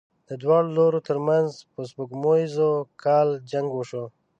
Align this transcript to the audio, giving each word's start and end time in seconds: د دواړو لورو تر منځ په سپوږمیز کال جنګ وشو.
د 0.29 0.29
دواړو 0.43 0.67
لورو 0.77 0.99
تر 1.07 1.17
منځ 1.27 1.49
په 1.73 1.81
سپوږمیز 1.89 2.53
کال 3.03 3.27
جنګ 3.51 3.67
وشو. 3.73 4.03